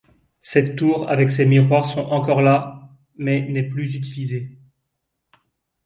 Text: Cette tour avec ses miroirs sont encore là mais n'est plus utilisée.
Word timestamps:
Cette 0.41 0.75
tour 0.75 1.07
avec 1.11 1.31
ses 1.31 1.45
miroirs 1.45 1.85
sont 1.85 2.01
encore 2.07 2.41
là 2.41 2.89
mais 3.17 3.41
n'est 3.47 3.69
plus 3.69 3.93
utilisée. 3.93 4.57